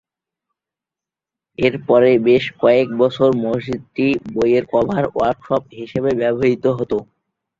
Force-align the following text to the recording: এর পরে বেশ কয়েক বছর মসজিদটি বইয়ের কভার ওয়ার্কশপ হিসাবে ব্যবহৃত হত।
এর 1.59 1.75
পরে 1.87 2.09
বেশ 2.27 2.43
কয়েক 2.61 2.87
বছর 2.97 3.29
মসজিদটি 3.43 4.05
বইয়ের 4.33 4.65
কভার 4.73 5.03
ওয়ার্কশপ 5.09 5.63
হিসাবে 5.79 6.11
ব্যবহৃত 6.19 6.65
হত। 6.77 6.91